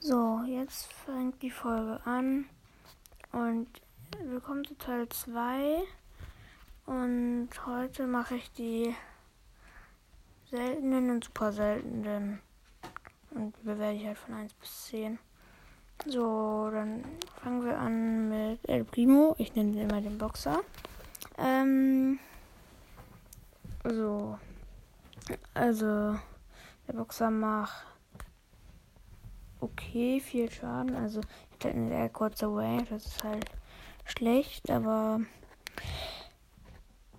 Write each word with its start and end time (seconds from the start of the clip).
So, 0.00 0.42
jetzt 0.46 0.92
fängt 0.92 1.42
die 1.42 1.50
Folge 1.50 2.00
an 2.04 2.44
und 3.32 3.66
willkommen 4.22 4.64
zu 4.64 4.78
Teil 4.78 5.08
2. 5.08 5.82
Und 6.86 7.48
heute 7.66 8.06
mache 8.06 8.36
ich 8.36 8.48
die 8.52 8.94
seltenen 10.52 11.10
und 11.10 11.24
super 11.24 11.50
seltenen. 11.50 12.38
Und 13.32 13.56
die 13.58 13.64
bewerte 13.64 13.96
ich 13.96 14.06
halt 14.06 14.18
von 14.18 14.34
1 14.34 14.54
bis 14.54 14.86
10. 14.86 15.18
So, 16.06 16.70
dann 16.70 17.04
fangen 17.42 17.64
wir 17.64 17.76
an 17.76 18.28
mit 18.28 18.68
El 18.68 18.84
Primo. 18.84 19.34
Ich 19.38 19.56
nenne 19.56 19.72
ihn 19.72 19.90
immer 19.90 20.00
den 20.00 20.16
Boxer. 20.16 20.60
Ähm, 21.38 22.20
so. 23.82 24.38
Also, 25.54 26.16
der 26.86 26.92
Boxer 26.92 27.32
macht 27.32 27.87
okay 29.60 30.20
viel 30.20 30.50
Schaden. 30.50 30.94
Also, 30.94 31.20
ich 31.20 31.54
hatte 31.54 31.70
eine 31.70 31.88
sehr 31.88 32.08
kurze 32.08 32.46
Range. 32.46 32.84
Das 32.88 33.06
ist 33.06 33.24
halt 33.24 33.44
schlecht, 34.04 34.70
aber 34.70 35.20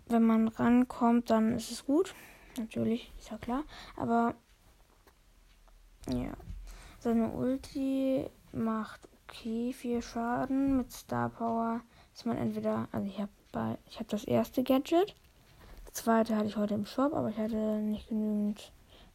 wenn 0.08 0.23
man 0.23 0.48
rankommt, 0.48 1.30
dann 1.30 1.54
ist 1.54 1.72
es 1.72 1.86
gut. 1.86 2.16
Natürlich, 2.58 3.12
ist 3.20 3.30
ja 3.30 3.38
klar. 3.38 3.63
Aber 3.96 4.36
ja, 6.10 6.34
seine 6.99 7.30
Ulti 7.30 8.26
macht 8.52 9.08
okay 9.27 9.74
viel 9.74 10.02
Schaden. 10.02 10.77
Mit 10.77 10.91
Star 10.91 11.30
Power 11.30 11.82
ist 12.13 12.26
man 12.26 12.38
entweder, 12.38 12.88
also 12.91 13.08
ich 13.08 13.20
habe 13.20 13.30
ich 13.88 13.96
habe 13.96 14.10
das 14.10 14.24
erste 14.26 14.63
Gadget. 14.63 15.16
Das 15.85 16.04
zweite 16.04 16.35
hatte 16.35 16.48
ich 16.48 16.58
heute 16.58 16.76
im 16.76 16.85
Shop, 16.85 17.13
aber 17.13 17.30
ich 17.30 17.38
hatte 17.38 17.80
nicht 17.80 18.10
genügend 18.10 18.71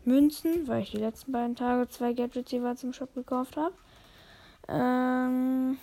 Münzen, 0.07 0.67
weil 0.69 0.83
ich 0.83 0.91
die 0.91 0.99
letzten 0.99 1.33
beiden 1.33 1.57
Tage 1.57 1.89
zwei 1.89 2.13
Gadgets 2.13 2.51
jeweils 2.51 2.83
im 2.83 2.93
Shop 2.93 3.15
gekauft 3.15 3.57
habe. 3.57 3.75
Ähm 4.69 5.79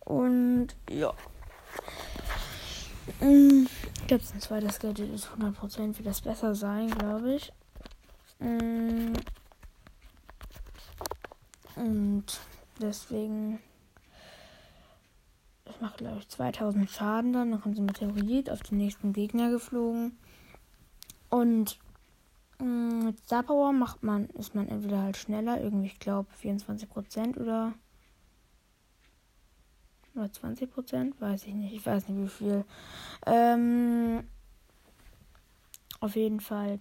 und 0.00 0.68
ja. 0.90 1.12
Mm, 3.20 3.66
ich 4.00 4.06
glaube, 4.06 4.24
ein 4.32 4.40
zweites 4.40 4.78
Gadget 4.78 5.12
ist 5.14 5.28
100% 5.28 5.96
wird 5.96 6.06
das 6.06 6.20
besser 6.20 6.54
sein, 6.54 6.90
glaube 6.90 7.34
ich. 7.34 7.52
Mm. 8.38 9.12
Und 11.76 12.24
deswegen. 12.80 13.60
Ich 15.66 15.80
mache, 15.80 15.96
glaube 15.96 16.18
ich, 16.18 16.28
2000 16.28 16.88
Schaden 16.90 17.32
dann. 17.32 17.50
Dann 17.50 17.60
kommt 17.60 17.78
ein 17.78 17.86
Meteorit 17.86 18.50
auf 18.50 18.62
den 18.62 18.78
nächsten 18.78 19.12
Gegner 19.12 19.50
geflogen. 19.50 20.16
Und 21.34 21.80
mm, 22.60 23.06
mit 23.06 23.18
Star 23.18 23.42
Power 23.42 23.72
macht 23.72 24.04
man, 24.04 24.28
ist 24.30 24.54
man 24.54 24.68
entweder 24.68 25.02
halt 25.02 25.16
schneller, 25.16 25.60
irgendwie, 25.60 25.88
ich 25.88 25.98
glaube, 25.98 26.28
24% 26.40 27.40
oder. 27.40 27.74
Oder 30.14 30.26
20%, 30.26 31.14
weiß 31.18 31.46
ich 31.46 31.54
nicht. 31.54 31.74
Ich 31.74 31.84
weiß 31.84 32.08
nicht 32.08 32.22
wie 32.22 32.28
viel. 32.28 32.64
Ähm, 33.26 34.28
auf 35.98 36.14
jeden 36.14 36.38
Fall. 36.38 36.78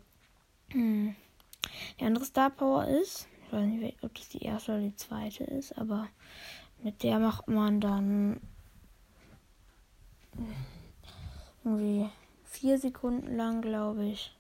Mh, 0.71 1.15
die 1.99 2.05
andere 2.05 2.25
Star 2.25 2.51
Power 2.51 2.85
ist, 2.85 3.27
ich 3.47 3.53
weiß 3.53 3.65
nicht, 3.65 4.03
ob 4.03 4.13
das 4.13 4.29
die 4.29 4.43
erste 4.43 4.73
oder 4.73 4.81
die 4.81 4.95
zweite 4.95 5.45
ist, 5.45 5.75
aber 5.79 6.07
mit 6.83 7.01
der 7.01 7.17
macht 7.17 7.47
man 7.47 7.81
dann 7.81 8.39
irgendwie 11.63 12.07
vier 12.43 12.77
Sekunden 12.77 13.35
lang, 13.35 13.63
glaube 13.63 14.05
ich, 14.05 14.37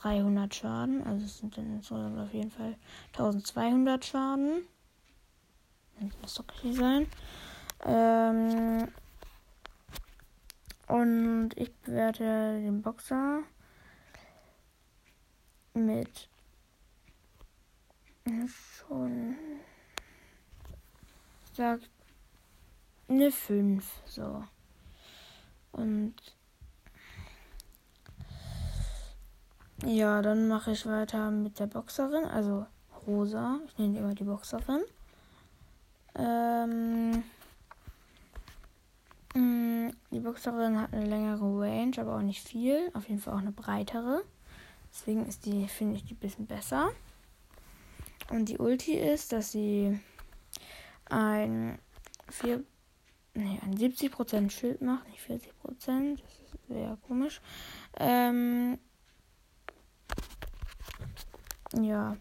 300 0.00 0.54
Schaden. 0.54 1.06
Also 1.06 1.24
es 1.24 1.38
sind 1.38 1.56
dann 1.56 1.76
insgesamt 1.76 2.18
auf 2.18 2.32
jeden 2.32 2.50
Fall 2.50 2.76
1200 3.12 4.04
Schaden. 4.04 4.62
Muss 6.22 6.34
doch 6.34 6.44
richtig 6.54 6.76
sein. 6.76 7.06
Ähm 7.84 8.88
und 10.86 11.50
ich 11.56 11.72
bewerte 11.76 12.60
den 12.62 12.82
Boxer 12.82 13.42
mit 15.74 16.28
schon 18.54 19.36
sagt 21.52 21.88
eine 23.08 23.30
5 23.30 23.84
so. 24.06 24.44
Und 25.72 26.14
ja, 29.84 30.22
dann 30.22 30.48
mache 30.48 30.72
ich 30.72 30.86
weiter 30.86 31.30
mit 31.30 31.58
der 31.58 31.66
Boxerin, 31.66 32.24
also 32.24 32.66
Rosa. 33.06 33.60
Ich 33.66 33.78
nenne 33.78 33.92
die 33.92 33.98
immer 33.98 34.14
die 34.14 34.24
Boxerin. 34.24 34.82
Ähm, 36.14 37.22
mm, 39.34 39.90
die 40.10 40.20
Boxerin 40.20 40.80
hat 40.80 40.92
eine 40.92 41.06
längere 41.06 41.44
Range, 41.60 41.92
aber 41.98 42.16
auch 42.16 42.22
nicht 42.22 42.46
viel. 42.46 42.90
Auf 42.94 43.08
jeden 43.08 43.20
Fall 43.20 43.34
auch 43.34 43.38
eine 43.38 43.52
breitere. 43.52 44.22
Deswegen 44.90 45.26
ist 45.26 45.46
die, 45.46 45.68
finde 45.68 45.96
ich, 45.96 46.04
die 46.04 46.14
ein 46.14 46.18
bisschen 46.18 46.46
besser. 46.46 46.90
Und 48.30 48.48
die 48.48 48.58
Ulti 48.58 48.94
ist, 48.94 49.32
dass 49.32 49.52
sie 49.52 49.98
ein 51.08 51.78
4 52.30 52.62
nee, 53.34 53.58
ein 53.62 53.74
70% 53.76 54.50
Schild 54.50 54.82
macht, 54.82 55.08
nicht 55.08 55.20
40%. 55.20 56.18
Das 56.20 56.32
ist 56.32 56.68
sehr 56.68 56.98
komisch. 57.06 57.40
Ähm, 57.98 58.78
ja. 61.72 62.16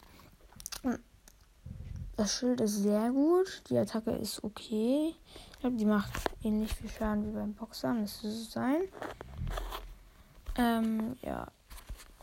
Das 2.16 2.34
Schild 2.34 2.62
ist 2.62 2.82
sehr 2.82 3.12
gut. 3.12 3.62
Die 3.70 3.78
Attacke 3.78 4.12
ist 4.12 4.44
okay. 4.44 5.14
Ich 5.52 5.60
glaube, 5.60 5.76
die 5.76 5.86
macht 5.86 6.12
ähnlich 6.44 6.74
viel 6.74 6.90
Schaden 6.90 7.28
wie 7.28 7.36
beim 7.36 7.54
Boxer. 7.54 7.96
Das 8.02 8.24
ist 8.24 8.42
es 8.42 8.52
sein. 8.52 8.82
Ähm, 10.58 11.16
ja. 11.22 11.48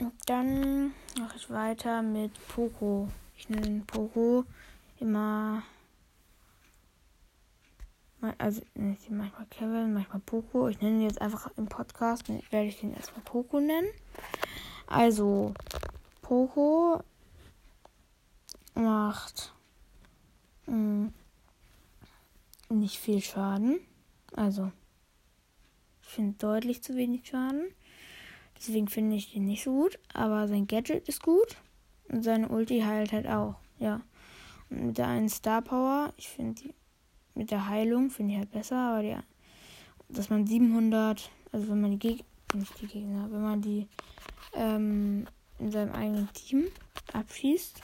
Und 0.00 0.12
dann 0.26 0.92
mache 1.18 1.36
ich 1.36 1.48
weiter 1.48 2.02
mit 2.02 2.32
Poco. 2.48 3.08
Ich 3.36 3.48
nenne 3.48 3.82
Poco 3.86 4.44
immer 4.98 5.62
also 8.38 8.62
ich 8.74 9.10
manchmal 9.10 9.46
Kevin, 9.50 9.92
manchmal 9.92 10.20
Poco. 10.20 10.68
Ich 10.68 10.80
nenne 10.80 10.96
ihn 10.96 11.02
jetzt 11.02 11.20
einfach 11.20 11.50
im 11.56 11.66
Podcast, 11.66 12.28
werde 12.28 12.66
ich 12.66 12.80
den 12.80 12.94
erstmal 12.94 13.22
Poco 13.22 13.60
nennen. 13.60 13.88
Also, 14.86 15.52
Poco 16.22 17.02
macht 19.14 19.52
mh, 20.66 21.12
hm, 22.68 22.78
nicht 22.80 22.98
viel 22.98 23.20
Schaden. 23.20 23.78
Also, 24.32 24.72
ich 26.02 26.08
finde 26.08 26.36
deutlich 26.38 26.82
zu 26.82 26.96
wenig 26.96 27.26
Schaden. 27.26 27.66
Deswegen 28.56 28.88
finde 28.88 29.14
ich 29.14 29.32
den 29.32 29.44
nicht 29.44 29.62
so 29.62 29.72
gut. 29.72 30.00
Aber 30.12 30.48
sein 30.48 30.66
Gadget 30.66 31.08
ist 31.08 31.22
gut. 31.22 31.56
Und 32.08 32.24
seine 32.24 32.48
Ulti 32.48 32.80
heilt 32.80 33.12
halt 33.12 33.28
auch. 33.28 33.56
Ja. 33.78 34.00
Und 34.70 34.86
mit 34.86 34.98
der 34.98 35.06
einen 35.06 35.28
Star 35.28 35.62
Power, 35.62 36.12
ich 36.16 36.28
finde 36.28 36.62
die 36.62 36.74
mit 37.36 37.50
der 37.50 37.68
Heilung 37.68 38.10
finde 38.10 38.34
ich 38.34 38.38
halt 38.38 38.52
besser, 38.52 38.76
aber 38.76 39.02
die, 39.02 39.16
dass 40.08 40.30
man 40.30 40.46
700, 40.46 41.30
also 41.50 41.68
wenn 41.68 41.80
man 41.80 41.90
die 41.90 41.98
Gegner, 41.98 42.24
nicht 42.54 42.80
die 42.80 42.86
Gegner, 42.86 43.28
wenn 43.28 43.42
man 43.42 43.60
die 43.60 43.88
ähm, 44.54 45.26
in 45.58 45.72
seinem 45.72 45.92
eigenen 45.92 46.32
Team 46.32 46.66
abschießt, 47.12 47.82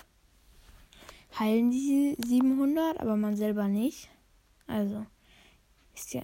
heilen 1.41 1.71
die 1.71 2.17
700, 2.25 3.01
aber 3.01 3.17
man 3.17 3.37
selber 3.37 3.67
nicht. 3.67 4.11
Also 4.67 5.05
ist 5.95 6.15
ja. 6.15 6.23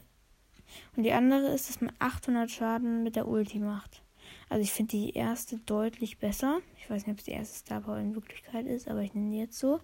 Und 0.97 1.03
die 1.03 1.13
andere 1.13 1.49
ist, 1.49 1.69
dass 1.69 1.81
man 1.81 1.93
800 1.99 2.51
Schaden 2.51 3.03
mit 3.03 3.17
der 3.17 3.27
Ulti 3.27 3.59
macht. 3.59 4.03
Also 4.49 4.63
ich 4.63 4.73
finde 4.73 4.93
die 4.93 5.11
erste 5.11 5.59
deutlich 5.59 6.19
besser. 6.19 6.61
Ich 6.79 6.89
weiß 6.89 7.07
nicht, 7.07 7.15
ob 7.15 7.19
es 7.19 7.25
die 7.25 7.33
erste 7.33 7.59
Star 7.59 7.81
Power 7.81 7.99
in 7.99 8.15
Wirklichkeit 8.15 8.67
ist, 8.67 8.89
aber 8.89 9.01
ich 9.01 9.15
nenne 9.15 9.31
die 9.31 9.39
jetzt 9.39 9.59
so. 9.59 9.81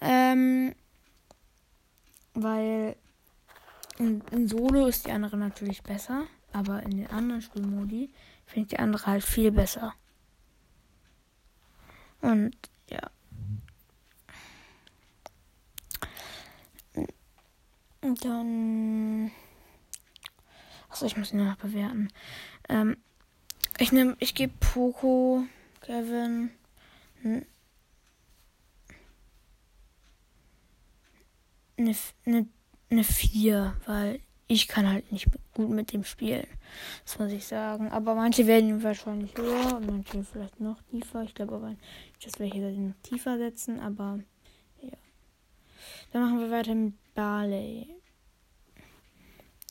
Ähm, 0.00 0.74
weil 2.34 2.96
in, 3.98 4.22
in, 4.32 4.48
Solo 4.48 4.86
ist 4.86 5.06
die 5.06 5.12
andere 5.12 5.38
natürlich 5.38 5.82
besser, 5.82 6.26
aber 6.52 6.82
in 6.82 6.98
den 6.98 7.06
anderen 7.06 7.40
Spielmodi 7.40 8.10
finde 8.44 8.60
ich 8.62 8.68
die 8.68 8.78
andere 8.78 9.06
halt 9.06 9.24
viel 9.24 9.50
besser. 9.50 9.94
Und 12.20 12.54
ja. 12.90 13.10
Dann. 18.16 19.30
Achso, 20.88 21.06
ich 21.06 21.16
muss 21.16 21.32
ihn 21.32 21.44
noch 21.44 21.56
bewerten. 21.56 22.10
Ähm, 22.68 22.96
ich 23.78 23.92
nehme, 23.92 24.16
ich 24.20 24.34
gebe 24.34 24.52
Poco, 24.60 25.44
Kevin, 25.80 26.50
eine, 27.22 27.46
eine, 32.24 32.46
eine 32.90 33.04
4, 33.04 33.76
weil 33.86 34.20
ich 34.48 34.68
kann 34.68 34.88
halt 34.88 35.10
nicht 35.10 35.26
gut 35.54 35.70
mit 35.70 35.92
dem 35.92 36.04
spielen. 36.04 36.46
Das 37.04 37.18
muss 37.18 37.32
ich 37.32 37.46
sagen. 37.46 37.90
Aber 37.90 38.14
manche 38.14 38.46
werden 38.46 38.82
wahrscheinlich 38.82 39.36
höher 39.36 39.76
und 39.76 39.86
manche 39.86 40.22
vielleicht 40.22 40.60
noch 40.60 40.80
tiefer. 40.82 41.24
Ich 41.24 41.34
glaube 41.34 41.56
aber, 41.56 41.74
dass 42.22 42.38
welche 42.38 42.60
noch 42.60 42.94
tiefer 43.02 43.38
setzen. 43.38 43.80
Aber 43.80 44.20
ja. 44.80 44.96
Dann 46.12 46.22
machen 46.22 46.40
wir 46.40 46.50
weiter 46.50 46.74
mit 46.74 46.94
Barley. 47.14 47.88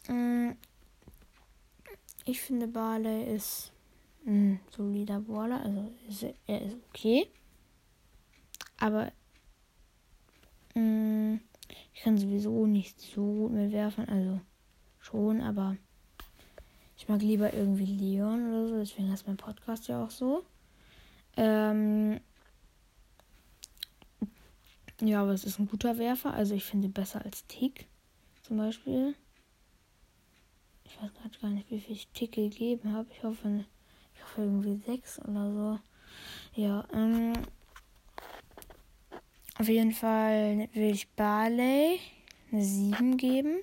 Mm. 0.08 0.52
Ich 2.26 2.42
finde 2.42 2.68
Barley 2.68 3.36
ist 3.36 3.72
ein 4.26 4.60
solider 4.76 5.20
Brawler. 5.20 5.62
Also 5.62 5.92
ist, 6.10 6.26
er 6.48 6.62
ist 6.62 6.78
okay. 6.90 7.28
Aber 8.78 9.12
mh, 10.74 10.82
mm, 10.82 11.42
ich 11.94 12.02
kann 12.02 12.18
sowieso 12.18 12.66
nicht 12.66 13.00
so 13.00 13.22
gut 13.22 13.52
mehr 13.52 13.72
werfen. 13.72 14.10
Also 14.10 14.42
schon, 15.00 15.42
aber 15.42 15.78
ich 16.98 17.08
mag 17.08 17.22
lieber 17.22 17.54
irgendwie 17.54 17.86
Leon 17.86 18.50
oder 18.50 18.68
so. 18.68 18.78
Deswegen 18.78 19.14
ist 19.14 19.28
mein 19.28 19.38
Podcast 19.38 19.88
ja 19.88 20.04
auch 20.04 20.12
so. 20.12 20.44
Ähm, 21.38 22.20
ja, 25.02 25.22
aber 25.22 25.34
es 25.34 25.44
ist 25.44 25.60
ein 25.60 25.68
guter 25.68 25.98
Werfer. 25.98 26.34
Also 26.34 26.56
ich 26.56 26.64
finde 26.64 26.90
besser 26.90 27.24
als 27.24 27.46
Tick 27.48 27.88
zum 28.42 28.58
Beispiel. 28.58 29.16
Ich 30.96 31.02
weiß 31.02 31.14
gerade 31.14 31.40
gar 31.42 31.50
nicht, 31.50 31.70
wie 31.72 31.80
viel 31.80 31.96
ich 31.96 32.08
Tick 32.14 32.32
gegeben 32.32 32.94
habe. 32.94 33.08
Ich 33.12 33.22
hoffe, 33.22 33.66
ich 34.16 34.24
hoffe 34.24 34.44
irgendwie 34.44 34.78
sechs 34.86 35.20
oder 35.20 35.52
so. 35.52 35.80
Ja, 36.62 36.86
ähm, 36.94 37.34
auf 39.60 39.68
jeden 39.68 39.92
Fall 39.92 40.70
will 40.74 40.92
ich 40.92 41.10
Barley 41.10 42.00
eine 42.50 42.64
7 42.64 43.18
geben. 43.18 43.58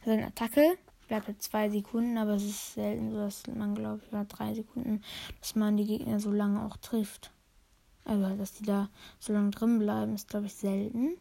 Also 0.00 0.10
eine 0.12 0.26
Attacke 0.26 0.78
bleibt 1.08 1.26
jetzt 1.26 1.42
zwei 1.44 1.68
Sekunden, 1.68 2.16
aber 2.16 2.34
es 2.34 2.44
ist 2.44 2.74
selten 2.74 3.10
so, 3.10 3.16
dass 3.16 3.44
man, 3.48 3.74
glaube 3.74 4.00
ich, 4.04 4.12
oder 4.12 4.24
drei 4.24 4.54
Sekunden, 4.54 5.02
dass 5.40 5.56
man 5.56 5.76
die 5.76 5.86
Gegner 5.86 6.20
so 6.20 6.30
lange 6.30 6.64
auch 6.64 6.76
trifft. 6.76 7.32
Also, 8.04 8.36
dass 8.36 8.52
die 8.52 8.64
da 8.64 8.88
so 9.18 9.32
lange 9.32 9.50
drin 9.50 9.80
bleiben, 9.80 10.14
ist, 10.14 10.28
glaube 10.28 10.46
ich, 10.46 10.54
selten. 10.54 11.16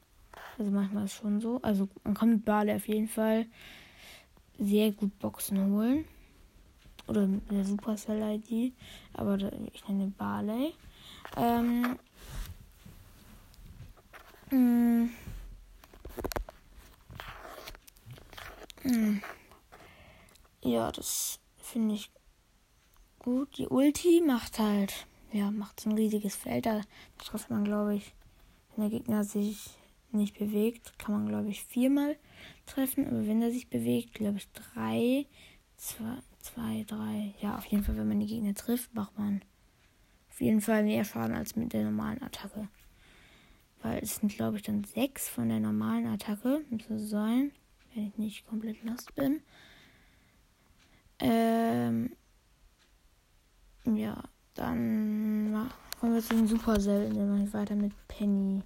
Also, 0.59 0.69
manchmal 0.69 1.05
ist 1.05 1.13
schon 1.13 1.41
so. 1.41 1.59
Also, 1.63 1.89
man 2.03 2.13
kann 2.13 2.29
mit 2.29 2.45
Barley 2.45 2.75
auf 2.75 2.87
jeden 2.87 3.07
Fall 3.07 3.47
sehr 4.59 4.91
gut 4.91 5.17
Boxen 5.19 5.71
holen. 5.71 6.05
Oder 7.07 7.27
mit 7.27 7.49
der 7.51 7.65
Supercell-ID. 7.65 8.73
Aber 9.13 9.37
ich 9.73 9.87
nenne 9.87 10.13
Barley. 10.17 10.73
Ähm. 11.35 11.97
Mh, 14.51 14.57
mm, 14.57 15.09
Hm. 18.83 19.21
Ja, 20.63 20.91
das 20.91 21.39
finde 21.57 21.95
ich 21.95 22.11
gut. 23.19 23.57
Die 23.57 23.67
Ulti 23.67 24.21
macht 24.25 24.59
halt, 24.59 25.07
ja, 25.31 25.51
macht 25.51 25.79
so 25.79 25.89
ein 25.89 25.95
riesiges 25.95 26.35
Feld. 26.35 26.65
Da 26.65 26.81
trifft 27.19 27.49
man, 27.49 27.63
glaube 27.63 27.95
ich, 27.95 28.13
wenn 28.75 28.89
der 28.89 28.99
Gegner 28.99 29.23
sich 29.23 29.69
nicht 30.13 30.37
bewegt, 30.37 30.97
kann 30.99 31.13
man, 31.13 31.27
glaube 31.27 31.49
ich, 31.49 31.63
viermal 31.63 32.15
treffen. 32.65 33.07
Aber 33.07 33.27
wenn 33.27 33.41
er 33.41 33.51
sich 33.51 33.69
bewegt, 33.69 34.13
glaube 34.13 34.37
ich, 34.37 34.51
drei, 34.51 35.25
zwei, 35.77 36.17
zwei, 36.39 36.83
drei. 36.87 37.33
Ja, 37.41 37.57
auf 37.57 37.65
jeden 37.65 37.83
Fall, 37.83 37.97
wenn 37.97 38.07
man 38.07 38.19
die 38.19 38.27
Gegner 38.27 38.53
trifft, 38.53 38.93
macht 38.93 39.17
man 39.17 39.41
auf 40.29 40.41
jeden 40.41 40.61
Fall 40.61 40.83
mehr 40.83 41.03
Schaden 41.03 41.35
als 41.35 41.55
mit 41.55 41.73
der 41.73 41.83
normalen 41.83 42.21
Attacke. 42.21 42.67
Weil 43.81 43.99
es 44.03 44.17
sind, 44.17 44.33
glaube 44.35 44.57
ich, 44.57 44.63
dann 44.63 44.83
sechs 44.83 45.27
von 45.27 45.49
der 45.49 45.59
normalen 45.59 46.07
Attacke, 46.07 46.63
müsste 46.69 46.99
sein 46.99 47.51
wenn 47.93 48.07
ich 48.07 48.17
nicht 48.17 48.47
komplett 48.47 48.83
nass 48.83 49.05
bin. 49.15 49.41
Ähm, 51.19 52.15
ja, 53.85 54.23
dann 54.53 55.69
kommen 55.99 56.13
wir 56.13 56.21
zu 56.21 56.35
den 56.35 56.47
super 56.47 56.79
seltenen. 56.79 57.17
Dann 57.17 57.29
mache 57.29 57.47
ich 57.47 57.53
weiter 57.53 57.75
mit 57.75 57.93
Penny. 58.07 58.61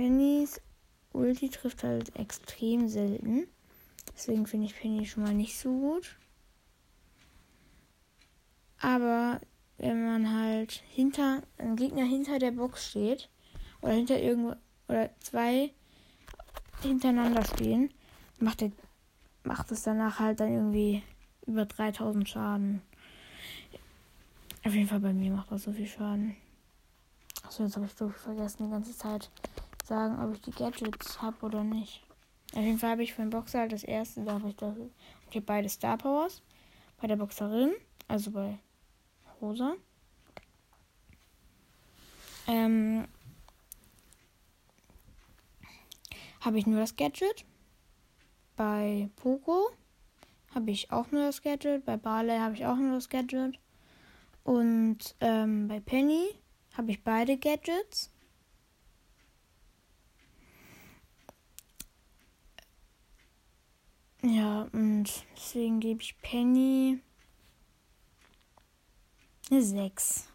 Pennys 0.00 0.62
Ulti 1.12 1.50
trifft 1.50 1.84
halt 1.84 2.16
extrem 2.16 2.88
selten. 2.88 3.46
Deswegen 4.14 4.46
finde 4.46 4.64
ich 4.64 4.74
Penny 4.74 5.04
schon 5.04 5.24
mal 5.24 5.34
nicht 5.34 5.58
so 5.58 5.68
gut. 5.68 6.16
Aber 8.80 9.42
wenn 9.76 10.06
man 10.06 10.34
halt 10.34 10.72
hinter, 10.88 11.42
ein 11.58 11.76
Gegner 11.76 12.04
hinter 12.04 12.38
der 12.38 12.52
Box 12.52 12.88
steht, 12.88 13.28
oder 13.82 13.92
hinter 13.92 14.18
irgendwo, 14.18 14.54
oder 14.88 15.10
zwei 15.20 15.70
hintereinander 16.80 17.44
stehen, 17.44 17.92
macht, 18.38 18.62
der, 18.62 18.72
macht 19.44 19.70
es 19.70 19.82
danach 19.82 20.18
halt 20.18 20.40
dann 20.40 20.54
irgendwie 20.54 21.02
über 21.44 21.66
3000 21.66 22.26
Schaden. 22.26 22.80
Auf 24.64 24.72
jeden 24.72 24.88
Fall 24.88 25.00
bei 25.00 25.12
mir 25.12 25.30
macht 25.30 25.52
das 25.52 25.64
so 25.64 25.72
viel 25.72 25.86
Schaden. 25.86 26.36
Achso, 27.42 27.64
jetzt 27.64 27.76
habe 27.76 27.84
ich 27.84 27.92
so 27.92 28.08
vergessen 28.08 28.64
die 28.64 28.70
ganze 28.70 28.96
Zeit 28.96 29.30
sagen, 29.90 30.24
ob 30.24 30.34
ich 30.34 30.40
die 30.40 30.52
Gadgets 30.52 31.20
habe 31.20 31.44
oder 31.44 31.64
nicht. 31.64 32.02
Auf 32.54 32.62
jeden 32.62 32.78
Fall 32.78 32.90
habe 32.90 33.02
ich 33.02 33.12
für 33.12 33.22
den 33.22 33.30
Boxer 33.30 33.58
halt 33.58 33.72
das 33.72 33.84
erste, 33.84 34.24
da 34.24 34.34
habe 34.34 34.48
ich 34.48 34.56
das. 34.56 34.74
Ich 35.28 35.36
habe 35.36 35.46
beide 35.46 35.68
Star 35.68 35.98
Powers. 35.98 36.42
Bei 37.00 37.08
der 37.08 37.16
Boxerin, 37.16 37.72
also 38.08 38.30
bei 38.30 38.58
Rosa. 39.40 39.74
Ähm, 42.46 43.08
habe 46.40 46.58
ich 46.58 46.66
nur 46.66 46.78
das 46.78 46.94
Gadget. 46.94 47.44
Bei 48.56 49.10
Poco 49.16 49.70
habe 50.54 50.70
ich 50.70 50.92
auch 50.92 51.10
nur 51.10 51.22
das 51.22 51.42
Gadget. 51.42 51.84
Bei 51.84 51.96
Barley 51.96 52.38
habe 52.38 52.54
ich 52.54 52.64
auch 52.64 52.76
nur 52.76 52.94
das 52.94 53.08
Gadget. 53.08 53.58
Und 54.44 55.16
ähm, 55.20 55.66
bei 55.68 55.80
Penny 55.80 56.28
habe 56.76 56.92
ich 56.92 57.02
beide 57.02 57.38
Gadgets. 57.38 58.10
Ja, 64.22 64.68
und 64.72 65.08
deswegen 65.34 65.80
gebe 65.80 66.02
ich 66.02 66.20
Penny 66.20 67.00
eine 69.50 69.62
6. 69.62 70.28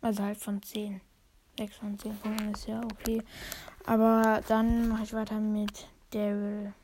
Also 0.00 0.22
halt 0.24 0.38
von 0.38 0.60
10. 0.60 1.00
6 1.58 1.76
von 1.76 1.96
10 1.96 2.16
Punkten 2.18 2.52
ist 2.52 2.66
ja 2.66 2.82
okay. 2.82 3.22
Aber 3.86 4.42
dann 4.48 4.88
mache 4.88 5.04
ich 5.04 5.12
weiter 5.12 5.38
mit 5.38 5.86
Daryl. 6.10 6.74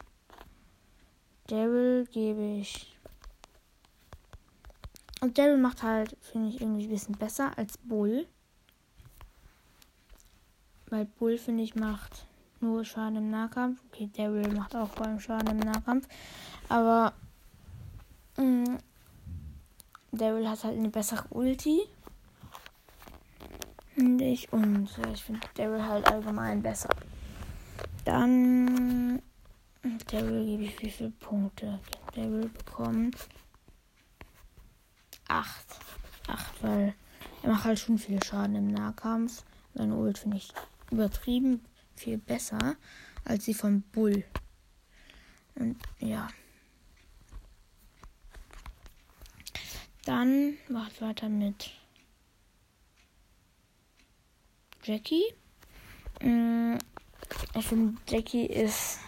Daryl 1.48 2.06
gebe 2.06 2.60
ich. 2.60 2.96
Und 5.20 5.36
Daryl 5.36 5.58
macht 5.58 5.82
halt, 5.82 6.16
finde 6.20 6.50
ich, 6.50 6.60
irgendwie 6.60 6.84
ein 6.84 6.90
bisschen 6.90 7.16
besser 7.16 7.58
als 7.58 7.76
Bull. 7.78 8.28
Weil 10.90 11.06
Bull, 11.06 11.38
finde 11.38 11.64
ich, 11.64 11.74
macht 11.74 12.27
nur 12.60 12.84
Schaden 12.84 13.16
im 13.16 13.30
Nahkampf. 13.30 13.80
Okay, 13.86 14.10
Daryl 14.16 14.52
macht 14.52 14.74
auch 14.74 14.88
vor 14.88 15.06
allem 15.06 15.20
Schaden 15.20 15.48
im 15.48 15.58
Nahkampf. 15.58 16.08
Aber 16.68 17.12
mh, 18.36 18.44
mm, 18.44 18.78
Daryl 20.12 20.48
hat 20.48 20.64
halt 20.64 20.78
eine 20.78 20.88
bessere 20.88 21.26
Ulti. 21.30 21.82
Finde 23.94 24.24
ich. 24.24 24.52
Und 24.52 24.88
ja, 24.96 25.12
ich 25.12 25.24
finde 25.24 25.40
Daryl 25.54 25.84
halt 25.84 26.10
allgemein 26.10 26.62
besser. 26.62 26.90
Dann 28.04 29.22
Daryl 30.10 30.44
gebe 30.44 30.64
ich 30.64 30.82
wie 30.82 30.90
viele 30.90 31.10
Punkte? 31.10 31.78
Daryl 32.14 32.48
bekommt 32.48 33.16
8. 35.28 35.48
8, 36.26 36.62
weil 36.62 36.94
er 37.42 37.50
macht 37.50 37.64
halt 37.64 37.78
schon 37.78 37.98
viel 37.98 38.22
Schaden 38.22 38.56
im 38.56 38.68
Nahkampf. 38.68 39.44
Seine 39.74 39.94
Ult 39.94 40.18
finde 40.18 40.38
ich 40.38 40.52
übertrieben 40.90 41.60
viel 41.98 42.18
besser 42.18 42.76
als 43.24 43.44
die 43.44 43.54
von 43.54 43.82
Bull. 43.82 44.24
Und 45.54 45.76
ja. 45.98 46.28
Dann 50.04 50.56
macht 50.68 51.02
weiter 51.02 51.28
mit 51.28 51.70
Jackie. 54.82 55.34
Mm, 56.22 56.78
ich 57.54 57.66
finde, 57.66 58.00
Jackie 58.08 58.46
ist 58.46 59.00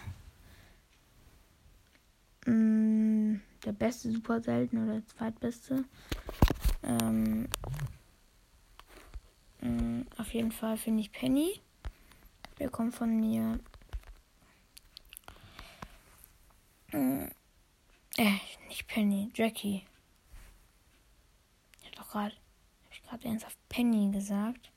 mm, 2.45 3.35
der 3.65 3.71
beste 3.71 4.11
super 4.11 4.41
selten 4.41 4.83
oder 4.83 4.93
der 4.99 5.07
zweitbeste. 5.07 5.85
Ähm, 6.83 7.47
mm, 9.61 10.01
auf 10.17 10.33
jeden 10.33 10.51
Fall 10.51 10.77
finde 10.77 11.01
ich 11.01 11.11
Penny. 11.11 11.61
Kommt 12.69 12.95
von 12.95 13.19
mir. 13.19 13.59
Mh, 16.91 16.99
mm, 16.99 17.31
äh, 18.17 18.39
nicht 18.67 18.87
Penny, 18.87 19.31
Jackie. 19.33 19.85
Ich 21.81 21.87
hab 21.87 21.95
doch 21.95 22.09
gerade, 22.11 22.35
hab 22.85 22.91
ich 22.91 23.03
gerade 23.03 23.25
ernsthaft 23.25 23.57
Penny 23.69 24.11
gesagt. 24.11 24.71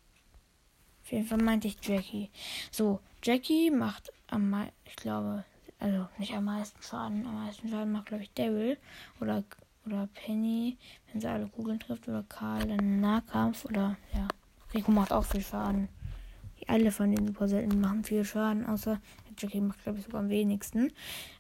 Auf 1.03 1.13
jeden 1.13 1.27
Fall 1.27 1.39
meinte 1.39 1.69
ich 1.69 1.77
Jackie. 1.83 2.31
So, 2.71 3.01
Jackie 3.23 3.71
macht 3.71 4.13
am, 4.29 4.71
ich 4.85 4.97
glaube, 4.97 5.45
Also 5.79 6.09
nicht 6.19 6.33
am 6.33 6.45
meisten 6.45 6.83
Schaden. 6.83 7.27
Am 7.27 7.45
meisten 7.45 7.69
Schaden 7.69 7.93
macht, 7.93 8.07
glaube 8.07 8.23
ich, 8.23 8.33
Daryl 8.33 8.79
oder, 9.21 9.45
oder 9.85 10.09
Penny, 10.15 10.79
wenn 11.13 11.21
sie 11.21 11.29
alle 11.29 11.49
Kugeln 11.49 11.79
trifft. 11.79 12.09
Oder 12.09 12.23
Karl 12.29 12.67
dann 12.67 13.01
Nahkampf. 13.01 13.67
Oder 13.67 13.97
ja, 14.15 14.29
Rico 14.73 14.91
macht 14.93 15.13
auch 15.13 15.25
viel 15.25 15.43
Schaden. 15.43 15.89
Alle 16.67 16.91
von 16.91 17.15
den 17.15 17.27
Super 17.27 17.47
selten 17.47 17.81
machen 17.81 18.05
viel 18.05 18.25
Schaden, 18.25 18.67
außer 18.67 19.01
Jackie 19.39 19.61
macht, 19.61 19.83
glaube 19.83 19.99
ich, 19.99 20.05
sogar 20.05 20.21
am 20.21 20.29
wenigsten. 20.29 20.93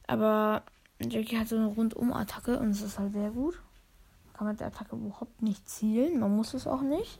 Aber 0.06 0.62
Jackie 1.00 1.38
hat 1.38 1.49
so 1.49 1.56
eine 1.56 1.66
Rundum-Attacke 1.66 2.59
und 2.59 2.71
es 2.71 2.83
ist 2.83 2.99
halt 2.99 3.12
sehr 3.12 3.30
gut. 3.30 3.61
Man 4.26 4.35
kann 4.35 4.47
mit 4.49 4.61
der 4.61 4.66
Attacke 4.68 4.97
überhaupt 4.97 5.42
nicht 5.42 5.68
zielen. 5.68 6.21
Man 6.21 6.35
muss 6.35 6.54
es 6.54 6.66
auch 6.66 6.83
nicht. 6.83 7.18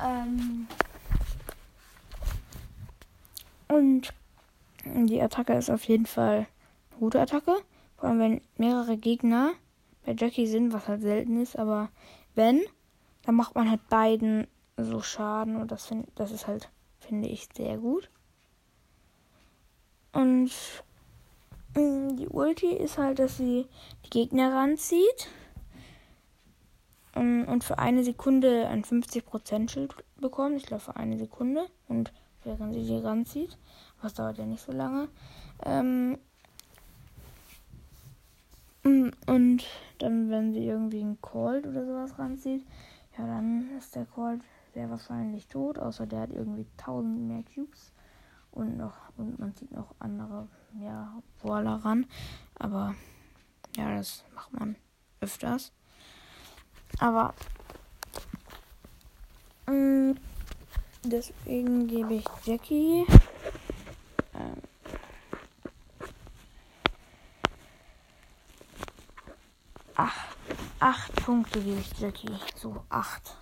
Ähm 0.00 0.66
und 3.68 4.14
die 4.84 5.20
Attacke 5.20 5.54
ist 5.54 5.70
auf 5.70 5.84
jeden 5.84 6.06
Fall 6.06 6.46
eine 6.90 6.98
gute 7.00 7.20
Attacke. 7.20 7.54
Vor 7.96 8.08
allem, 8.08 8.18
wenn 8.18 8.40
mehrere 8.56 8.96
Gegner 8.96 9.52
bei 10.06 10.14
Jackie 10.16 10.46
sind, 10.46 10.72
was 10.72 10.88
halt 10.88 11.02
selten 11.02 11.40
ist. 11.40 11.58
Aber 11.58 11.90
wenn, 12.34 12.62
dann 13.24 13.34
macht 13.34 13.54
man 13.54 13.70
halt 13.70 13.86
beiden 13.88 14.46
so 14.84 15.00
Schaden. 15.00 15.56
Und 15.56 15.70
das, 15.70 15.86
find, 15.86 16.08
das 16.14 16.30
ist 16.30 16.46
halt, 16.46 16.70
finde 17.00 17.28
ich, 17.28 17.48
sehr 17.54 17.78
gut. 17.78 18.10
Und 20.12 20.50
mm, 21.74 22.16
die 22.16 22.28
Ulti 22.28 22.72
ist 22.72 22.98
halt, 22.98 23.18
dass 23.18 23.36
sie 23.36 23.66
die 24.04 24.10
Gegner 24.10 24.54
ranzieht 24.54 25.28
und 27.18 27.64
für 27.64 27.78
eine 27.78 28.04
Sekunde 28.04 28.68
ein 28.68 28.84
50% 28.84 29.70
Schild 29.70 29.94
bekommt. 30.16 30.56
Ich 30.56 30.66
glaube 30.66 30.82
für 30.82 30.96
eine 30.96 31.18
Sekunde. 31.18 31.66
Und 31.88 32.12
während 32.44 32.74
sie 32.74 32.84
die 32.84 32.98
ranzieht. 32.98 33.58
Was 34.00 34.14
dauert 34.14 34.38
ja 34.38 34.46
nicht 34.46 34.62
so 34.62 34.72
lange. 34.72 35.08
Ähm 35.64 36.18
mm, 38.84 39.10
und 39.26 39.64
dann, 39.98 40.30
wenn 40.30 40.52
sie 40.52 40.66
irgendwie 40.66 41.00
einen 41.00 41.20
Cold 41.20 41.66
oder 41.66 41.84
sowas 41.84 42.18
ranzieht, 42.18 42.64
ja, 43.18 43.26
dann 43.26 43.68
ist 43.76 43.96
der 43.96 44.04
Cold 44.06 44.40
sehr 44.78 44.90
wahrscheinlich 44.90 45.48
tot. 45.48 45.76
Außer 45.76 46.06
der 46.06 46.20
hat 46.20 46.30
irgendwie 46.30 46.64
1000 46.78 47.20
mehr 47.26 47.42
Cubes. 47.52 47.92
Und 48.52 48.76
noch, 48.76 48.94
und 49.16 49.36
man 49.38 49.52
sieht 49.54 49.72
noch 49.72 49.92
andere, 49.98 50.48
ja, 50.80 51.20
Brawler 51.42 51.84
ran. 51.84 52.06
Aber 52.54 52.94
ja, 53.76 53.96
das 53.96 54.24
macht 54.36 54.52
man 54.52 54.76
öfters. 55.20 55.72
Aber 57.00 57.34
mh, 59.66 59.72
mm, 59.74 60.16
deswegen 61.04 61.88
gebe 61.88 62.14
ich 62.14 62.24
Jackie 62.44 63.04
ähm, 64.34 64.62
acht 70.78 71.16
Punkte 71.16 71.60
gebe 71.60 71.80
ich 71.80 71.98
Jackie. 71.98 72.38
So, 72.54 72.84
acht. 72.88 73.36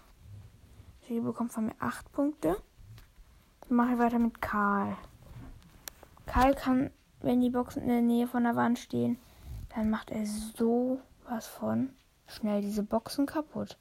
Sie 1.09 1.21
bekommt 1.21 1.53
von 1.53 1.67
mir 1.67 1.75
acht 1.79 2.11
Punkte. 2.13 2.57
Dann 3.61 3.77
mache 3.77 3.93
ich 3.93 3.99
weiter 3.99 4.19
mit 4.19 4.41
Karl. 4.41 4.97
Karl 6.27 6.55
kann, 6.55 6.91
wenn 7.21 7.41
die 7.41 7.51
Boxen 7.51 7.83
in 7.83 7.89
der 7.89 8.03
Nähe 8.03 8.27
von 8.27 8.43
der 8.43 8.57
Wand 8.57 8.79
stehen, 8.79 9.19
dann 9.75 9.91
macht 9.91 10.11
er 10.11 10.27
so 10.27 11.01
was 11.29 11.47
von 11.47 11.91
schnell 12.27 12.61
diese 12.61 12.83
Boxen 12.83 13.27
kaputt. 13.27 13.79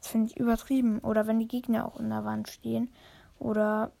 Das 0.00 0.08
finde 0.08 0.32
ich 0.32 0.36
übertrieben. 0.36 0.98
Oder 0.98 1.28
wenn 1.28 1.38
die 1.38 1.46
Gegner 1.46 1.86
auch 1.86 2.00
in 2.00 2.10
der 2.10 2.24
Wand 2.24 2.48
stehen. 2.48 2.92
Oder 3.38 3.92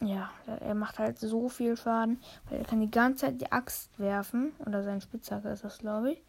ja, 0.00 0.30
er 0.46 0.74
macht 0.74 1.00
halt 1.00 1.18
so 1.18 1.48
viel 1.48 1.76
Schaden, 1.76 2.20
weil 2.48 2.58
er 2.58 2.64
kann 2.64 2.80
die 2.80 2.90
ganze 2.90 3.26
Zeit 3.26 3.40
die 3.40 3.50
Axt 3.50 3.98
werfen. 3.98 4.52
Oder 4.60 4.84
seine 4.84 5.00
Spitzhacke 5.00 5.48
ist 5.48 5.64
das, 5.64 5.78
glaube 5.78 6.12
ich. 6.12 6.22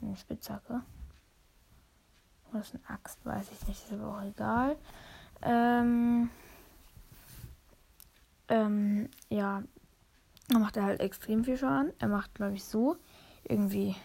Eine 0.00 0.16
Spitzhacke. 0.16 0.82
Oder 2.54 2.62
ist 2.62 2.74
eine 2.74 2.88
Axt, 2.88 3.18
weiß 3.26 3.50
ich 3.50 3.66
nicht. 3.66 3.84
Ist 3.84 3.92
aber 3.92 4.16
auch 4.16 4.22
egal. 4.22 4.76
Ähm, 5.42 6.30
ähm, 8.46 9.08
ja, 9.28 9.64
dann 10.48 10.60
macht 10.62 10.76
er 10.76 10.84
halt 10.84 11.00
extrem 11.00 11.42
viel 11.44 11.56
Schaden. 11.56 11.92
Er 11.98 12.06
macht, 12.06 12.32
glaube 12.36 12.54
ich, 12.54 12.64
so 12.64 12.96
irgendwie 13.42 13.96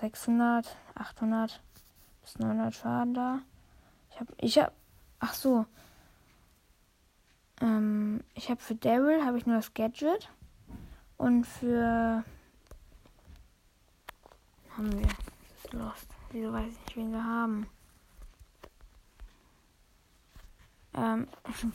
600, 0.00 0.76
800 0.94 1.62
bis 2.20 2.38
900 2.38 2.74
Schaden 2.74 3.14
da. 3.14 3.40
Ich 4.10 4.20
habe, 4.20 4.34
ich 4.36 4.58
habe, 4.58 4.72
ach 5.20 5.32
so. 5.32 5.64
Ähm, 7.62 8.22
ich 8.34 8.50
habe 8.50 8.60
für 8.60 8.74
Daryl 8.74 9.24
habe 9.24 9.38
ich 9.38 9.46
nur 9.46 9.56
das 9.56 9.72
Gadget 9.72 10.28
und 11.16 11.44
für 11.44 12.22
haben 14.76 14.92
wir 14.92 15.08
das 15.62 15.72
lost. 15.72 16.17
Wieso 16.30 16.52
weiß 16.52 16.66
ich 16.72 16.78
nicht, 16.80 16.96
wen 16.96 17.12
wir 17.12 17.24
haben? 17.24 17.66
Ähm, 20.94 21.28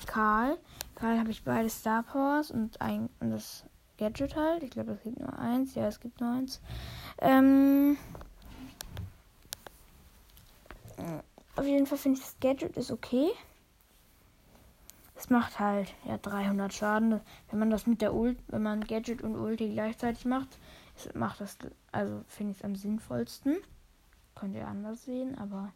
Karl. 0.05 0.57
Karl 0.95 1.19
habe 1.19 1.31
ich 1.31 1.43
beide 1.43 1.69
Star 1.69 2.03
Powers 2.03 2.51
und 2.51 2.81
ein 2.81 3.09
und 3.19 3.31
das 3.31 3.65
Gadget 3.97 4.35
halt. 4.35 4.63
Ich 4.63 4.71
glaube, 4.71 4.91
es 4.91 5.03
gibt 5.03 5.19
nur 5.19 5.37
eins. 5.37 5.75
Ja, 5.75 5.87
es 5.87 5.99
gibt 5.99 6.19
nur 6.19 6.31
eins. 6.31 6.61
Ähm, 7.19 7.97
auf 11.55 11.65
jeden 11.65 11.85
Fall 11.85 11.97
finde 11.97 12.19
ich 12.19 12.25
das 12.25 12.39
Gadget 12.39 12.77
ist 12.77 12.91
okay. 12.91 13.31
Es 15.15 15.29
macht 15.29 15.59
halt 15.59 15.93
ja 16.05 16.17
300 16.17 16.73
Schaden. 16.73 17.21
Wenn 17.49 17.59
man 17.59 17.69
das 17.69 17.87
mit 17.87 18.01
der 18.01 18.13
Ult, 18.13 18.37
wenn 18.47 18.63
man 18.63 18.81
Gadget 18.81 19.21
und 19.21 19.35
Ulti 19.35 19.69
gleichzeitig 19.69 20.25
macht, 20.25 20.59
ist, 20.97 21.15
macht 21.15 21.39
das 21.39 21.57
also 21.91 22.23
finde 22.27 22.51
ich 22.51 22.57
es 22.57 22.63
am 22.63 22.75
sinnvollsten. 22.75 23.57
Könnt 24.35 24.55
ihr 24.55 24.67
anders 24.67 25.05
sehen, 25.05 25.37
aber 25.37 25.71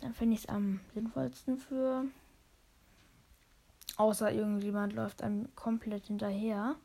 dann 0.00 0.14
finde 0.14 0.34
ich 0.34 0.40
es 0.44 0.48
am 0.48 0.80
sinnvollsten 0.94 1.58
für. 1.58 2.04
Außer 3.96 4.32
irgendjemand 4.32 4.92
läuft 4.92 5.22
einem 5.22 5.54
komplett 5.56 6.06
hinterher. 6.06 6.76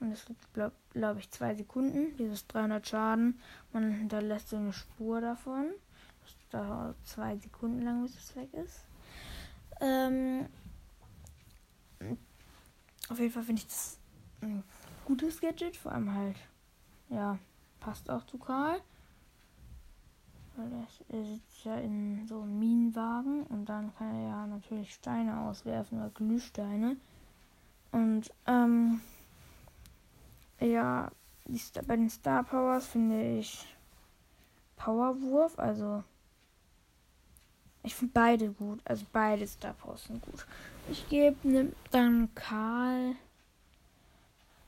Und 0.00 0.12
es 0.12 0.24
gibt, 0.24 0.54
glaube 0.54 0.74
glaub 0.90 1.18
ich, 1.18 1.30
zwei 1.30 1.54
Sekunden. 1.54 2.16
Dieses 2.16 2.46
300 2.46 2.86
Schaden. 2.86 3.40
Man 3.72 3.90
hinterlässt 3.90 4.48
so 4.48 4.56
eine 4.56 4.72
Spur 4.72 5.20
davon. 5.20 5.70
Das 6.22 6.34
dauert 6.50 6.96
zwei 7.04 7.36
Sekunden 7.36 7.82
lang, 7.82 8.02
bis 8.02 8.16
es 8.16 8.36
weg 8.36 8.52
ist. 8.54 8.84
Ähm, 9.80 10.46
auf 13.08 13.18
jeden 13.18 13.32
Fall 13.32 13.42
finde 13.42 13.62
ich 13.62 13.66
das 13.66 13.98
ein 14.40 14.62
gutes 15.04 15.40
Gadget. 15.40 15.76
Vor 15.76 15.92
allem 15.92 16.14
halt, 16.14 16.36
ja, 17.08 17.38
passt 17.80 18.10
auch 18.10 18.24
zu 18.26 18.38
Karl. 18.38 18.80
Weil 20.58 20.72
er 21.08 21.24
sitzt 21.24 21.64
ja 21.64 21.76
in 21.76 22.26
so 22.26 22.40
einem 22.40 22.58
Minenwagen 22.58 23.44
und 23.44 23.66
dann 23.66 23.94
kann 23.94 24.12
er 24.12 24.28
ja 24.28 24.46
natürlich 24.46 24.92
Steine 24.92 25.38
auswerfen 25.42 25.98
oder 26.00 26.10
Glühsteine. 26.10 26.96
Und, 27.92 28.32
ähm, 28.46 29.00
ja, 30.58 31.12
die, 31.44 31.60
bei 31.86 31.94
den 31.94 32.10
Star 32.10 32.42
Powers 32.42 32.88
finde 32.88 33.38
ich 33.38 33.66
Powerwurf, 34.76 35.56
also 35.60 36.02
ich 37.84 37.94
finde 37.94 38.12
beide 38.12 38.50
gut, 38.50 38.80
also 38.84 39.06
beide 39.12 39.46
Star 39.46 39.74
Powers 39.74 40.04
sind 40.04 40.20
gut. 40.22 40.44
Ich 40.90 41.08
gebe 41.08 41.36
ne, 41.48 41.72
dann 41.92 42.34
Karl, 42.34 43.14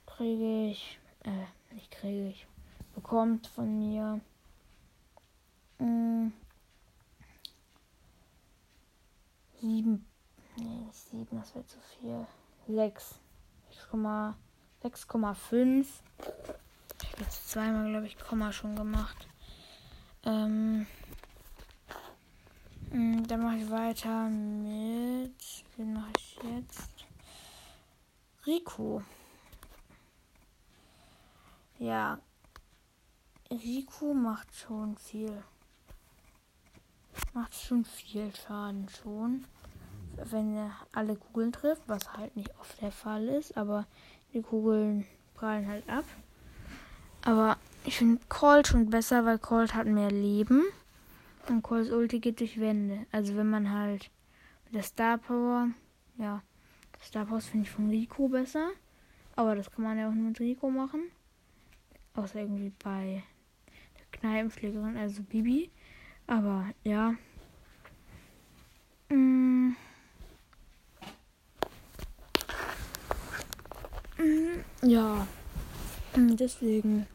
kriege 0.07 0.71
ich, 0.71 1.01
äh, 1.25 1.75
nicht 1.75 1.91
kriege 1.91 2.29
ich, 2.29 2.47
bekommt 2.95 3.49
von 3.49 3.79
mir 3.79 4.21
mh, 5.81 5.87
hm, 5.87 6.33
sieben, 9.61 10.07
nee, 10.57 10.65
nicht 10.65 10.95
sieben, 10.95 11.39
das 11.39 11.55
wäre 11.55 11.67
zu 11.67 11.79
viel, 11.81 12.27
sechs, 12.69 13.19
6,5 13.93 14.35
6,5. 14.83 15.87
Ich 17.03 17.13
habe 17.13 17.23
jetzt 17.23 17.51
zweimal, 17.51 17.91
glaube 17.91 18.07
ich, 18.07 18.19
Komma 18.19 18.51
schon 18.51 18.77
gemacht. 18.77 19.29
Ähm, 20.25 20.87
mm, 22.91 23.25
dann 23.25 23.43
mache 23.43 23.57
ich 23.57 23.71
weiter 23.71 24.29
mit. 24.29 25.35
Wen 25.77 25.93
mache 25.93 26.13
ich 26.17 26.39
jetzt? 26.43 27.07
Rico. 28.47 29.03
Ja. 31.79 32.19
Rico 33.51 34.15
macht 34.15 34.55
schon 34.55 34.97
viel. 34.97 35.43
Macht 37.33 37.55
schon 37.55 37.85
viel 37.85 38.31
Schaden 38.35 38.89
schon. 38.89 39.45
Wenn 40.17 40.57
er 40.57 40.73
alle 40.93 41.17
Kugeln 41.17 41.53
trifft, 41.53 41.83
was 41.87 42.13
halt 42.13 42.37
nicht 42.37 42.51
oft 42.61 42.81
der 42.81 42.93
Fall 42.93 43.29
ist, 43.29 43.57
aber 43.57 43.87
die 44.35 44.43
Kugeln 44.43 45.07
prallen 45.35 45.69
halt 45.69 45.89
ab. 45.89 46.05
Aber 47.23 47.57
ich 47.85 47.97
finde 47.99 48.21
Colt 48.29 48.67
schon 48.67 48.91
besser, 48.91 49.25
weil 49.25 49.39
Colt 49.39 49.75
hat 49.75 49.87
mehr 49.87 50.11
Leben. 50.11 50.65
Und 51.49 51.63
Colts 51.63 51.91
Ulti 51.91 52.21
geht 52.21 52.41
durch 52.41 52.61
Wände. 52.61 53.07
Also 53.13 53.37
wenn 53.37 53.49
man 53.49 53.71
halt 53.71 54.11
mit 54.67 54.75
der 54.75 54.83
Star 54.83 55.19
Power, 55.19 55.69
ja, 56.19 56.43
Star 57.03 57.25
Power 57.25 57.41
finde 57.41 57.67
ich 57.67 57.71
von 57.71 57.89
Rico 57.89 58.29
besser. 58.29 58.71
Aber 59.37 59.55
das 59.55 59.71
kann 59.71 59.85
man 59.85 59.99
ja 59.99 60.09
auch 60.09 60.15
nur 60.15 60.29
mit 60.29 60.41
Rico 60.41 60.71
machen. 60.71 61.01
Außer 62.15 62.41
irgendwie 62.41 62.73
bei 62.83 63.23
der 63.99 64.19
Kneipenpflegerin, 64.19 64.97
also 64.97 65.23
Bibi. 65.23 65.71
Aber 66.31 66.65
ja. 66.85 67.17
Mm. 69.09 69.75
Mm, 74.17 74.65
ja. 74.83 75.27
Mm, 76.15 76.37
deswegen 76.37 77.09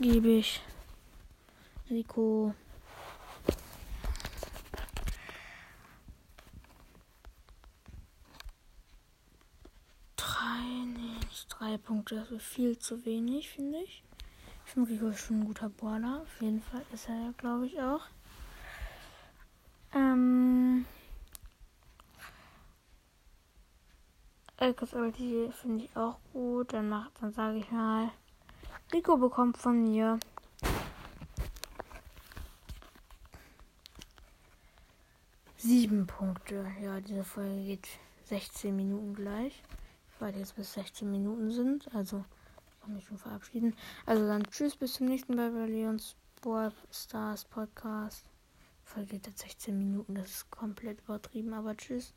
gebe 0.00 0.28
ich 0.28 0.60
Rico 1.88 2.52
drei, 10.16 10.64
nee, 10.86 11.20
nicht 11.24 11.46
drei 11.48 11.78
Punkte, 11.78 12.16
das 12.16 12.32
ist 12.32 12.42
viel 12.42 12.76
zu 12.80 13.04
wenig, 13.04 13.48
finde 13.50 13.78
ich. 13.78 14.02
Rico 14.84 15.08
ist 15.08 15.20
schon 15.20 15.40
ein 15.40 15.46
guter 15.46 15.68
Border, 15.68 16.20
auf 16.22 16.42
jeden 16.42 16.60
Fall 16.60 16.82
ist 16.92 17.08
er 17.08 17.14
ja, 17.14 17.32
glaube 17.38 17.66
ich, 17.66 17.80
auch. 17.80 18.02
Ähm. 19.94 20.84
Elkes 24.58 24.94
Ulti 24.94 25.50
finde 25.52 25.84
ich 25.84 25.96
auch 25.96 26.18
gut. 26.32 26.72
Dann 26.72 26.88
macht, 26.88 27.12
dann 27.20 27.32
sage 27.32 27.58
ich 27.58 27.70
mal, 27.70 28.10
Rico 28.92 29.16
bekommt 29.16 29.56
von 29.58 29.82
mir 29.82 30.18
sieben 35.56 36.06
Punkte. 36.06 36.66
Ja, 36.82 37.00
diese 37.00 37.24
Folge 37.24 37.64
geht 37.64 37.88
16 38.24 38.74
Minuten 38.74 39.14
gleich. 39.14 39.62
Ich 40.14 40.20
warte 40.20 40.38
jetzt 40.38 40.56
bis 40.56 40.72
16 40.74 41.10
Minuten 41.10 41.50
sind. 41.50 41.94
Also 41.94 42.24
kann 42.86 42.94
mich 42.94 43.06
schon 43.06 43.18
verabschieden. 43.18 43.74
Also 44.06 44.26
dann 44.28 44.44
tschüss, 44.44 44.76
bis 44.76 44.94
zum 44.94 45.08
nächsten 45.08 45.34
Mal 45.34 45.50
bei 45.50 45.66
Leons 45.66 46.14
Boy 46.40 46.70
Stars 46.92 47.44
Podcast. 47.44 48.30
Folge 48.84 49.16
jetzt 49.16 49.38
16 49.40 49.76
Minuten. 49.76 50.14
Das 50.14 50.30
ist 50.30 50.50
komplett 50.52 51.00
übertrieben, 51.00 51.52
aber 51.52 51.76
tschüss. 51.76 52.14